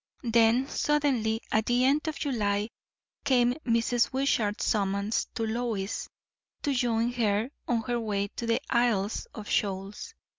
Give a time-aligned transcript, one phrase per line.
[0.23, 2.71] Then suddenly, at the end of July,
[3.23, 4.11] came Mrs.
[4.11, 6.09] Wishart's summons to Lois
[6.63, 10.15] to join her on her way to the Isles of Shoals.